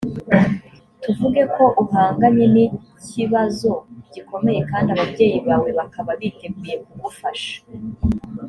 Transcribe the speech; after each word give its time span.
tuvuge 1.01 1.41
ko 1.55 1.63
uhanganye 1.83 2.45
n 2.53 2.55
ikibazo 2.67 3.69
gikomeye 4.13 4.59
kandi 4.69 4.89
ababyeyi 4.95 5.37
bawe 5.47 5.69
bakaba 5.79 6.11
biteguye 6.19 6.75
kugufasha 6.85 7.55